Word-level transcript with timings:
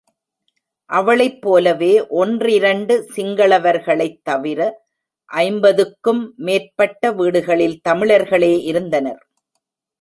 அவளைப் 0.89 1.41
போலவே 1.41 2.07
ஒன்றிரண்டு 2.07 2.95
சிங்களவர்களைத் 3.15 4.17
தவிர 4.23 4.59
ஐம்பதுக்கும் 5.29 6.33
மேற்பட்ட 6.37 7.11
வீடுகளில் 7.11 7.79
தமிழர்களே 7.89 8.53
இருந்தனர். 8.63 9.21